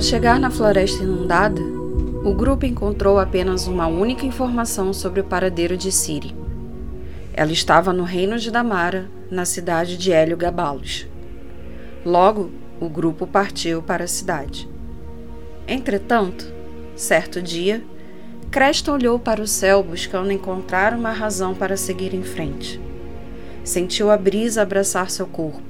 Ao 0.00 0.02
chegar 0.02 0.40
na 0.40 0.48
floresta 0.48 1.02
inundada, 1.04 1.60
o 1.60 2.32
grupo 2.32 2.64
encontrou 2.64 3.18
apenas 3.18 3.66
uma 3.66 3.86
única 3.86 4.24
informação 4.24 4.94
sobre 4.94 5.20
o 5.20 5.24
paradeiro 5.24 5.76
de 5.76 5.92
Siri. 5.92 6.34
Ela 7.34 7.52
estava 7.52 7.92
no 7.92 8.02
reino 8.02 8.38
de 8.38 8.50
Damara, 8.50 9.10
na 9.30 9.44
cidade 9.44 9.98
de 9.98 10.10
Hélio 10.10 10.38
Gabalos. 10.38 11.06
Logo, 12.02 12.50
o 12.80 12.88
grupo 12.88 13.26
partiu 13.26 13.82
para 13.82 14.04
a 14.04 14.08
cidade. 14.08 14.66
Entretanto, 15.68 16.50
certo 16.96 17.42
dia, 17.42 17.84
Cresta 18.50 18.90
olhou 18.92 19.18
para 19.18 19.42
o 19.42 19.46
céu 19.46 19.82
buscando 19.82 20.32
encontrar 20.32 20.94
uma 20.94 21.12
razão 21.12 21.54
para 21.54 21.76
seguir 21.76 22.14
em 22.14 22.22
frente. 22.22 22.80
Sentiu 23.62 24.10
a 24.10 24.16
brisa 24.16 24.62
abraçar 24.62 25.10
seu 25.10 25.26
corpo. 25.26 25.60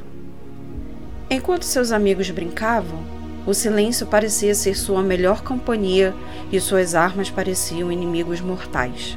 Enquanto 1.28 1.64
seus 1.64 1.90
amigos 1.90 2.30
brincavam, 2.30 3.18
o 3.46 3.54
silêncio 3.54 4.06
parecia 4.06 4.54
ser 4.54 4.76
sua 4.76 5.02
melhor 5.02 5.42
companhia 5.42 6.14
e 6.52 6.60
suas 6.60 6.94
armas 6.94 7.30
pareciam 7.30 7.90
inimigos 7.90 8.40
mortais. 8.40 9.16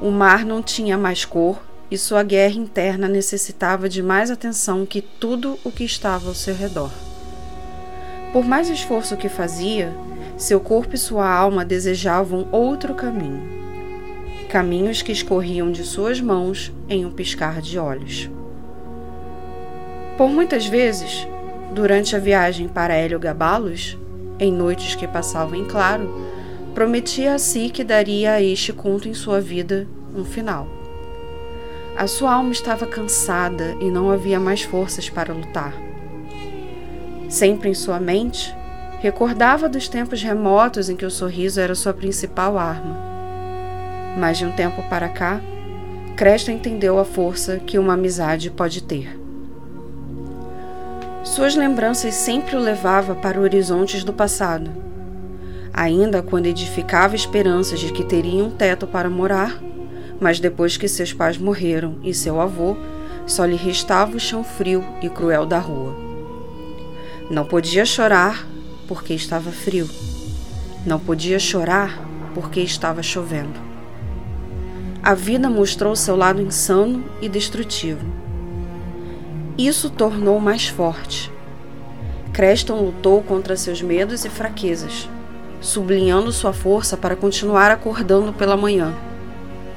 O 0.00 0.10
mar 0.10 0.44
não 0.44 0.62
tinha 0.62 0.98
mais 0.98 1.24
cor 1.24 1.60
e 1.90 1.98
sua 1.98 2.22
guerra 2.22 2.54
interna 2.54 3.08
necessitava 3.08 3.88
de 3.88 4.02
mais 4.02 4.30
atenção 4.30 4.86
que 4.86 5.02
tudo 5.02 5.58
o 5.64 5.70
que 5.70 5.84
estava 5.84 6.28
ao 6.28 6.34
seu 6.34 6.54
redor. 6.54 6.90
Por 8.32 8.44
mais 8.44 8.68
esforço 8.68 9.16
que 9.16 9.28
fazia, 9.28 9.92
seu 10.36 10.60
corpo 10.60 10.94
e 10.94 10.98
sua 10.98 11.28
alma 11.28 11.64
desejavam 11.64 12.48
outro 12.52 12.94
caminho. 12.94 13.42
Caminhos 14.48 15.02
que 15.02 15.12
escorriam 15.12 15.70
de 15.70 15.84
suas 15.84 16.20
mãos 16.20 16.72
em 16.88 17.04
um 17.04 17.10
piscar 17.10 17.60
de 17.60 17.78
olhos. 17.78 18.30
Por 20.16 20.28
muitas 20.28 20.66
vezes, 20.66 21.26
durante 21.72 22.14
a 22.14 22.18
viagem 22.18 22.68
para 22.68 22.94
Hélio 22.94 23.18
Gabalos, 23.18 23.98
em 24.38 24.52
noites 24.52 24.94
que 24.94 25.06
passavam 25.06 25.54
em 25.54 25.64
claro, 25.64 26.12
prometia 26.74 27.34
a 27.34 27.38
si 27.38 27.70
que 27.70 27.84
daria 27.84 28.32
a 28.32 28.42
este 28.42 28.72
conto 28.72 29.08
em 29.08 29.14
sua 29.14 29.40
vida 29.40 29.86
um 30.14 30.24
final. 30.24 30.68
A 31.96 32.06
sua 32.06 32.34
alma 32.34 32.52
estava 32.52 32.86
cansada 32.86 33.76
e 33.80 33.90
não 33.90 34.10
havia 34.10 34.40
mais 34.40 34.62
forças 34.62 35.10
para 35.10 35.34
lutar. 35.34 35.74
Sempre 37.28 37.68
em 37.68 37.74
sua 37.74 38.00
mente, 38.00 38.54
Recordava 39.00 39.66
dos 39.66 39.88
tempos 39.88 40.22
remotos 40.22 40.90
em 40.90 40.96
que 40.96 41.06
o 41.06 41.10
sorriso 41.10 41.58
era 41.58 41.74
sua 41.74 41.94
principal 41.94 42.58
arma. 42.58 42.98
Mas 44.18 44.36
de 44.36 44.44
um 44.44 44.52
tempo 44.52 44.82
para 44.90 45.08
cá, 45.08 45.40
Cresta 46.16 46.52
entendeu 46.52 46.98
a 46.98 47.04
força 47.04 47.58
que 47.58 47.78
uma 47.78 47.94
amizade 47.94 48.50
pode 48.50 48.82
ter. 48.82 49.19
Suas 51.30 51.54
lembranças 51.54 52.14
sempre 52.14 52.56
o 52.56 52.58
levava 52.58 53.14
para 53.14 53.40
horizontes 53.40 54.02
do 54.02 54.12
passado. 54.12 54.68
Ainda 55.72 56.24
quando 56.24 56.46
edificava 56.46 57.14
esperanças 57.14 57.78
de 57.78 57.92
que 57.92 58.02
teria 58.02 58.42
um 58.42 58.50
teto 58.50 58.84
para 58.84 59.08
morar, 59.08 59.62
mas 60.18 60.40
depois 60.40 60.76
que 60.76 60.88
seus 60.88 61.12
pais 61.12 61.38
morreram 61.38 62.00
e 62.02 62.12
seu 62.12 62.40
avô, 62.40 62.76
só 63.28 63.44
lhe 63.44 63.54
restava 63.54 64.16
o 64.16 64.18
chão 64.18 64.42
frio 64.42 64.84
e 65.00 65.08
cruel 65.08 65.46
da 65.46 65.60
rua. 65.60 65.94
Não 67.30 67.44
podia 67.44 67.84
chorar 67.84 68.44
porque 68.88 69.14
estava 69.14 69.52
frio. 69.52 69.88
Não 70.84 70.98
podia 70.98 71.38
chorar 71.38 71.96
porque 72.34 72.58
estava 72.58 73.04
chovendo. 73.04 73.60
A 75.00 75.14
vida 75.14 75.48
mostrou 75.48 75.94
seu 75.94 76.16
lado 76.16 76.42
insano 76.42 77.04
e 77.22 77.28
destrutivo. 77.28 78.04
Isso 79.62 79.90
tornou 79.90 80.40
mais 80.40 80.68
forte. 80.68 81.29
Creston 82.32 82.80
lutou 82.80 83.22
contra 83.22 83.56
seus 83.56 83.82
medos 83.82 84.24
e 84.24 84.30
fraquezas, 84.30 85.08
sublinhando 85.60 86.32
sua 86.32 86.52
força 86.52 86.96
para 86.96 87.16
continuar 87.16 87.70
acordando 87.70 88.32
pela 88.32 88.56
manhã, 88.56 88.94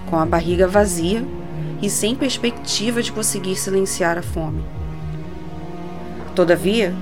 com 0.09 0.17
a 0.17 0.25
barriga 0.25 0.67
vazia 0.67 1.25
e 1.81 1.89
sem 1.89 2.15
perspectiva 2.15 3.01
de 3.01 3.11
conseguir 3.11 3.55
silenciar 3.55 4.17
a 4.17 4.21
fome. 4.21 4.63
Todavia, 6.35 6.93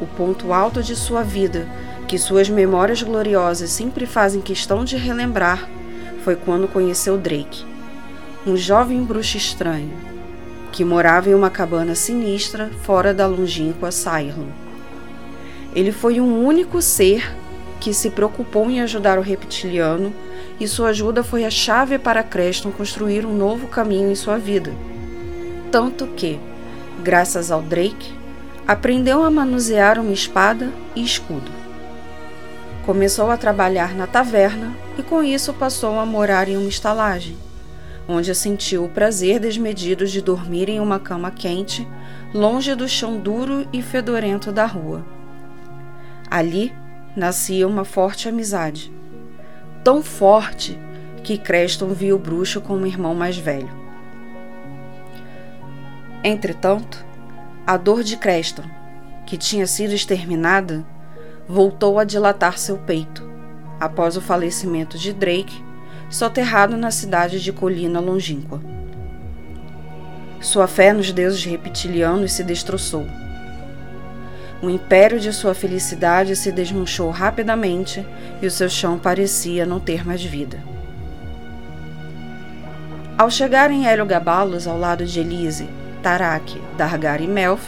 o 0.00 0.06
ponto 0.06 0.52
alto 0.52 0.82
de 0.82 0.94
sua 0.94 1.22
vida, 1.22 1.66
que 2.06 2.18
suas 2.18 2.48
memórias 2.48 3.02
gloriosas 3.02 3.70
sempre 3.70 4.06
fazem 4.06 4.40
questão 4.40 4.84
de 4.84 4.96
relembrar, 4.96 5.68
foi 6.24 6.36
quando 6.36 6.68
conheceu 6.68 7.16
Drake, 7.16 7.64
um 8.46 8.56
jovem 8.56 9.02
bruxo 9.02 9.36
estranho, 9.36 9.90
que 10.70 10.84
morava 10.84 11.30
em 11.30 11.34
uma 11.34 11.50
cabana 11.50 11.94
sinistra 11.94 12.70
fora 12.82 13.12
da 13.12 13.26
longínqua 13.26 13.90
Cylon. 13.90 14.69
Ele 15.74 15.92
foi 15.92 16.20
um 16.20 16.44
único 16.44 16.80
ser 16.82 17.36
que 17.80 17.94
se 17.94 18.10
preocupou 18.10 18.70
em 18.70 18.80
ajudar 18.80 19.18
o 19.18 19.22
reptiliano 19.22 20.12
e 20.58 20.68
sua 20.68 20.88
ajuda 20.88 21.22
foi 21.22 21.44
a 21.44 21.50
chave 21.50 21.98
para 21.98 22.22
Creston 22.22 22.70
construir 22.70 23.24
um 23.24 23.34
novo 23.34 23.66
caminho 23.68 24.10
em 24.10 24.14
sua 24.14 24.36
vida. 24.36 24.72
Tanto 25.70 26.06
que, 26.08 26.38
graças 27.02 27.50
ao 27.50 27.62
Drake, 27.62 28.20
Aprendeu 28.70 29.24
a 29.24 29.30
manusear 29.32 29.98
uma 29.98 30.12
espada 30.12 30.70
e 30.94 31.02
escudo. 31.02 31.50
Começou 32.86 33.28
a 33.28 33.36
trabalhar 33.36 33.96
na 33.96 34.06
taverna 34.06 34.72
e 34.96 35.02
com 35.02 35.24
isso 35.24 35.52
passou 35.52 35.98
a 35.98 36.06
morar 36.06 36.48
em 36.48 36.56
uma 36.56 36.68
estalagem, 36.68 37.36
onde 38.06 38.32
sentiu 38.32 38.84
o 38.84 38.88
prazer 38.88 39.40
desmedido 39.40 40.06
de 40.06 40.20
dormir 40.20 40.68
em 40.68 40.78
uma 40.78 41.00
cama 41.00 41.32
quente, 41.32 41.84
longe 42.32 42.72
do 42.76 42.88
chão 42.88 43.18
duro 43.18 43.66
e 43.72 43.82
fedorento 43.82 44.52
da 44.52 44.66
rua. 44.66 45.04
Ali 46.30 46.72
nascia 47.16 47.66
uma 47.66 47.84
forte 47.84 48.28
amizade, 48.28 48.92
tão 49.82 50.02
forte 50.02 50.78
que 51.24 51.36
Creston 51.36 51.88
viu 51.88 52.16
o 52.16 52.18
bruxo 52.18 52.60
como 52.60 52.86
irmão 52.86 53.14
mais 53.14 53.36
velho. 53.36 53.68
Entretanto, 56.22 57.04
a 57.66 57.76
dor 57.76 58.02
de 58.02 58.16
Creston, 58.16 58.64
que 59.26 59.36
tinha 59.36 59.66
sido 59.66 59.92
exterminada, 59.92 60.86
voltou 61.48 61.98
a 61.98 62.04
dilatar 62.04 62.58
seu 62.58 62.78
peito 62.78 63.28
após 63.80 64.16
o 64.16 64.20
falecimento 64.20 64.98
de 64.98 65.12
Drake, 65.12 65.64
soterrado 66.10 66.76
na 66.76 66.90
cidade 66.90 67.40
de 67.40 67.52
Colina 67.52 67.98
Longínqua. 67.98 68.60
Sua 70.40 70.66
fé 70.66 70.92
nos 70.92 71.10
deuses 71.12 71.44
reptilianos 71.44 72.32
se 72.32 72.44
destroçou. 72.44 73.06
O 74.62 74.68
império 74.68 75.18
de 75.18 75.32
sua 75.32 75.54
felicidade 75.54 76.36
se 76.36 76.52
desmanchou 76.52 77.10
rapidamente 77.10 78.06
e 78.42 78.46
o 78.46 78.50
seu 78.50 78.68
chão 78.68 78.98
parecia 78.98 79.64
não 79.64 79.80
ter 79.80 80.04
mais 80.06 80.22
vida. 80.22 80.62
Ao 83.16 83.30
chegar 83.30 83.70
em 83.70 83.86
Heliogabalos 83.86 84.66
ao 84.66 84.78
lado 84.78 85.04
de 85.06 85.20
Elise, 85.20 85.68
Tarak, 86.02 86.60
Dargar 86.76 87.22
e 87.22 87.26
Melf, 87.26 87.62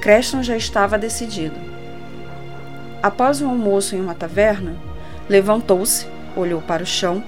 Creston 0.00 0.42
já 0.42 0.56
estava 0.56 0.96
decidido. 0.98 1.56
Após 3.02 3.40
um 3.40 3.48
almoço 3.48 3.96
em 3.96 4.00
uma 4.00 4.14
taverna, 4.14 4.76
levantou-se, 5.28 6.06
olhou 6.36 6.60
para 6.60 6.84
o 6.84 6.86
chão, 6.86 7.22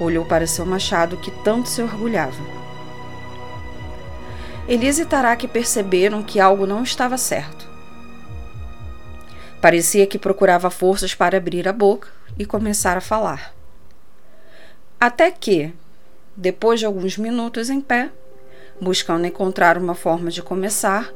olhou 0.00 0.24
para 0.24 0.46
seu 0.46 0.66
machado 0.66 1.16
que 1.16 1.30
tanto 1.42 1.68
se 1.68 1.82
orgulhava. 1.82 2.42
Elise 4.68 5.02
e 5.02 5.06
Tarak 5.06 5.46
perceberam 5.48 6.22
que 6.22 6.40
algo 6.40 6.66
não 6.66 6.82
estava 6.82 7.16
certo. 7.16 7.67
Parecia 9.60 10.06
que 10.06 10.18
procurava 10.18 10.70
forças 10.70 11.14
para 11.14 11.36
abrir 11.36 11.68
a 11.68 11.72
boca 11.72 12.08
e 12.38 12.46
começar 12.46 12.96
a 12.96 13.00
falar. 13.00 13.54
Até 15.00 15.30
que, 15.30 15.72
depois 16.36 16.80
de 16.80 16.86
alguns 16.86 17.16
minutos 17.16 17.68
em 17.70 17.80
pé, 17.80 18.10
Buscando 18.80 19.26
encontrar 19.26 19.76
uma 19.76 19.94
forma 19.94 20.30
de 20.30 20.40
começar, 20.40 21.12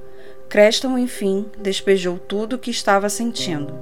Creston, 0.49 0.99
enfim, 0.99 1.47
despejou 1.59 2.19
tudo 2.19 2.57
o 2.57 2.59
que 2.59 2.73
estava 2.73 3.09
sentindo. 3.09 3.73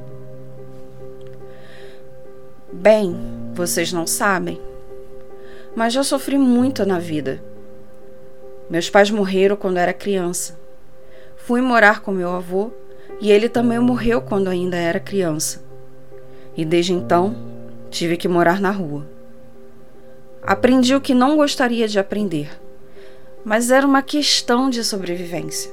Bem, 2.71 3.17
vocês 3.55 3.91
não 3.91 4.07
sabem, 4.07 4.61
mas 5.75 5.95
já 5.95 6.05
sofri 6.05 6.37
muito 6.37 6.85
na 6.85 6.99
vida. 6.99 7.43
Meus 8.69 8.91
pais 8.91 9.11
morreram 9.11 9.57
quando 9.57 9.79
era 9.79 9.95
criança. 9.95 10.61
Fui 11.37 11.63
morar 11.63 12.03
com 12.03 12.13
meu 12.13 12.31
avô 12.31 12.71
e 13.21 13.31
ele 13.31 13.49
também 13.49 13.79
morreu 13.79 14.21
quando 14.21 14.49
ainda 14.49 14.77
era 14.77 14.99
criança. 14.99 15.63
E 16.57 16.65
desde 16.65 16.93
então 16.93 17.37
tive 17.91 18.17
que 18.17 18.29
morar 18.29 18.61
na 18.61 18.71
rua. 18.71 19.07
Aprendi 20.43 20.95
o 20.95 21.01
que 21.01 21.15
não 21.15 21.37
gostaria 21.37 21.87
de 21.87 21.99
aprender 21.99 22.49
mas 23.45 23.71
era 23.71 23.87
uma 23.87 24.03
questão 24.03 24.69
de 24.69 24.85
sobrevivência. 24.85 25.71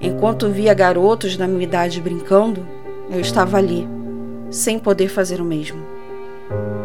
Enquanto 0.00 0.48
via 0.48 0.74
garotos 0.74 1.36
da 1.36 1.46
minha 1.46 1.62
idade 1.62 2.00
brincando, 2.00 2.66
eu 3.10 3.20
estava 3.20 3.58
ali, 3.58 3.86
sem 4.50 4.78
poder 4.78 5.08
fazer 5.08 5.40
o 5.40 5.44
mesmo. 5.44 5.84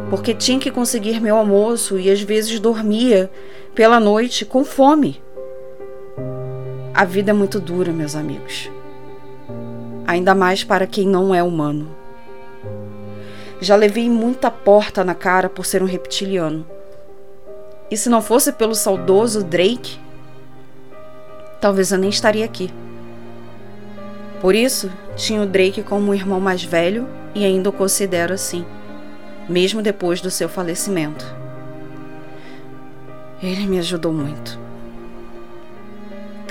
Porque 0.10 0.34
tinha 0.34 0.60
que 0.60 0.70
conseguir 0.70 1.20
meu 1.20 1.36
almoço 1.36 1.98
e 1.98 2.12
às 2.12 2.22
vezes 2.22 2.60
dormia 2.60 3.30
pela 3.74 4.00
noite 4.00 4.46
com 4.46 4.64
fome. 4.64 5.22
A 6.94 7.04
vida 7.04 7.32
é 7.32 7.34
muito 7.34 7.60
dura, 7.60 7.92
meus 7.92 8.16
amigos. 8.16 8.70
Ainda 10.08 10.36
mais 10.36 10.64
para 10.64 10.88
quem 10.88 11.08
não 11.08 11.34
é 11.34 11.42
humano. 11.42 11.96
Já 13.60 13.76
levei 13.76 14.10
muita 14.10 14.52
porta 14.52 15.04
na 15.04 15.16
cara 15.16 15.50
por 15.50 15.66
ser 15.66 15.82
um 15.82 15.86
reptiliano. 15.86 16.66
E 17.90 17.98
se 17.98 18.10
não 18.10 18.22
fosse 18.22 18.52
pelo 18.52 18.76
saudoso 18.76 19.44
Drake, 19.44 20.00
talvez 21.62 21.92
eu 21.92 21.98
nem 21.98 22.10
estaria 22.10 22.46
aqui. 22.46 22.72
Por 24.42 24.54
isso, 24.54 24.92
tinha 25.16 25.42
o 25.42 25.46
Drake 25.46 25.82
como 25.82 26.12
o 26.12 26.16
irmão 26.16 26.40
mais 26.40 26.64
velho 26.64 27.08
e 27.34 27.46
ainda 27.46 27.70
o 27.70 27.74
considero 27.74 28.34
assim, 28.34 28.66
mesmo 29.48 29.82
depois 29.82 30.22
do 30.22 30.30
seu 30.30 30.50
falecimento. 30.50 31.26
Ele 33.42 33.66
me 33.68 33.80
ajudou 33.80 34.14
muito. 34.14 34.60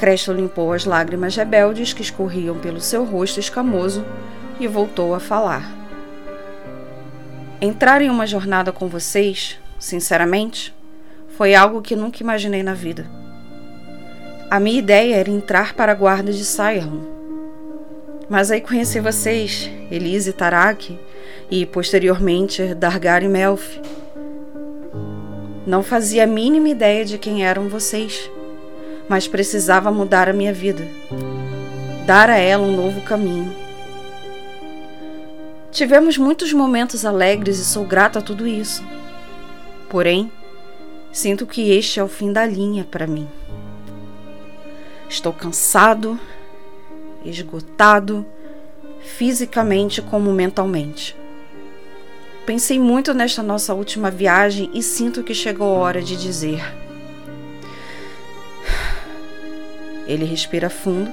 Cresto 0.05 0.35
limpou 0.35 0.71
as 0.75 0.85
lágrimas 0.85 1.35
rebeldes 1.35 1.95
que 1.95 2.03
escorriam 2.03 2.59
pelo 2.59 2.79
seu 2.79 3.07
rosto 3.07 3.41
escamoso 3.41 4.05
e 4.61 4.69
voltou 4.69 5.15
a 5.15 5.19
falar. 5.19 5.67
Entrar 7.59 8.03
em 8.03 8.11
uma 8.11 8.27
jornada 8.27 8.71
com 8.71 8.87
vocês, 8.87 9.59
sinceramente, 9.79 10.75
foi 11.39 11.55
algo 11.55 11.81
que 11.81 11.97
nunca 11.97 12.23
imaginei 12.23 12.63
na 12.63 12.75
vida. 12.75 13.07
A 14.51 14.61
minha 14.61 14.79
ideia 14.79 15.17
era 15.17 15.31
entrar 15.31 15.73
para 15.73 15.93
a 15.93 15.95
guarda 15.95 16.31
de 16.31 16.45
Cylon. 16.45 17.01
Mas 18.29 18.51
aí 18.51 18.61
conheci 18.61 19.01
vocês, 19.01 19.71
Elise 19.91 20.35
Tarak 20.35 21.01
e 21.51 21.65
posteriormente 21.65 22.75
Dargar 22.75 23.23
e 23.23 23.29
Melf. 23.29 23.79
Não 25.67 25.83
fazia 25.83 26.25
a 26.25 26.27
mínima 26.27 26.69
ideia 26.69 27.07
de 27.07 27.17
quem 27.17 27.47
eram 27.47 27.71
vocês 27.71 28.31
mas 29.09 29.29
precisava 29.29 29.91
mudar 29.91 30.29
a 30.29 30.33
minha 30.33 30.53
vida, 30.53 30.87
dar 32.07 32.31
a 32.31 32.37
ela 32.37 32.63
um 32.63 32.77
novo 32.77 33.01
caminho. 33.03 33.55
Tivemos 35.71 36.17
muitos 36.17 36.53
momentos 36.53 37.05
alegres 37.05 37.59
e 37.59 37.65
sou 37.65 37.85
grata 37.85 38.21
a 38.21 38.23
tudo 38.23 38.47
isso. 38.47 38.83
Porém, 39.89 40.31
sinto 41.13 41.47
que 41.47 41.73
este 41.73 41.99
é 41.99 42.05
o 42.05 42.09
fim 42.09 42.33
da 42.33 42.47
linha 42.47 42.87
para 42.89 43.07
mim. 43.07 43.29
Estou 45.09 45.33
cansado, 45.33 46.19
esgotado, 47.25 48.25
fisicamente 49.01 50.01
como 50.01 50.33
mentalmente. 50.33 51.17
Pensei 52.47 52.79
muito 52.79 53.13
nesta 53.13 53.43
nossa 53.43 53.75
última 53.75 54.11
viagem 54.11 54.71
e 54.73 54.83
sinto 54.83 55.23
que 55.23 55.35
chegou 55.35 55.75
a 55.75 55.79
hora 55.79 56.03
de 56.03 56.17
dizer 56.17 56.84
Ele 60.07 60.25
respira 60.25 60.69
fundo, 60.69 61.11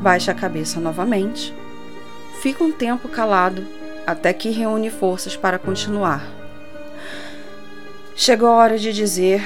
baixa 0.00 0.30
a 0.30 0.34
cabeça 0.34 0.78
novamente, 0.78 1.52
fica 2.40 2.62
um 2.62 2.70
tempo 2.70 3.08
calado 3.08 3.66
até 4.06 4.32
que 4.32 4.50
reúne 4.50 4.90
forças 4.90 5.36
para 5.36 5.58
continuar. 5.58 6.26
Chegou 8.14 8.48
a 8.48 8.56
hora 8.56 8.78
de 8.78 8.92
dizer 8.92 9.42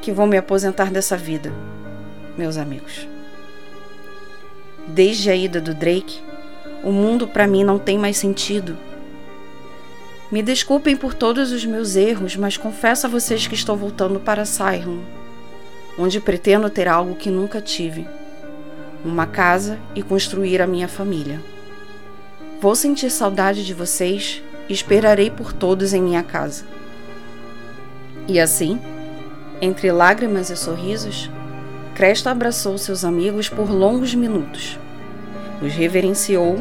que 0.00 0.12
vou 0.12 0.26
me 0.26 0.36
aposentar 0.36 0.90
dessa 0.90 1.16
vida, 1.16 1.52
meus 2.38 2.56
amigos. 2.56 3.08
Desde 4.86 5.30
a 5.30 5.34
ida 5.34 5.60
do 5.60 5.74
Drake, 5.74 6.20
o 6.82 6.90
mundo 6.90 7.28
para 7.28 7.46
mim 7.46 7.62
não 7.62 7.78
tem 7.78 7.98
mais 7.98 8.16
sentido. 8.16 8.76
Me 10.30 10.42
desculpem 10.42 10.96
por 10.96 11.12
todos 11.12 11.52
os 11.52 11.64
meus 11.64 11.96
erros, 11.96 12.36
mas 12.36 12.56
confesso 12.56 13.06
a 13.06 13.10
vocês 13.10 13.46
que 13.46 13.54
estou 13.54 13.76
voltando 13.76 14.20
para 14.20 14.44
Cylon 14.44 15.00
onde 16.00 16.18
pretendo 16.18 16.70
ter 16.70 16.88
algo 16.88 17.14
que 17.14 17.30
nunca 17.30 17.60
tive: 17.60 18.08
uma 19.04 19.26
casa 19.26 19.78
e 19.94 20.02
construir 20.02 20.62
a 20.62 20.66
minha 20.66 20.88
família. 20.88 21.40
Vou 22.60 22.74
sentir 22.74 23.10
saudade 23.10 23.64
de 23.64 23.74
vocês 23.74 24.42
e 24.68 24.72
esperarei 24.72 25.30
por 25.30 25.52
todos 25.52 25.92
em 25.92 26.02
minha 26.02 26.22
casa. 26.22 26.64
E 28.26 28.40
assim, 28.40 28.80
entre 29.60 29.92
lágrimas 29.92 30.48
e 30.48 30.56
sorrisos, 30.56 31.30
Cresta 31.94 32.30
abraçou 32.30 32.78
seus 32.78 33.04
amigos 33.04 33.48
por 33.48 33.70
longos 33.70 34.14
minutos, 34.14 34.78
os 35.60 35.72
reverenciou 35.72 36.58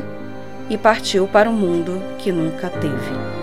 e 0.69 0.77
partiu 0.77 1.27
para 1.27 1.49
o 1.49 1.53
mundo 1.53 2.01
que 2.17 2.31
nunca 2.31 2.69
teve. 2.69 3.38